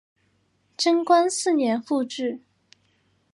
[0.75, 2.41] 贞观四年复置。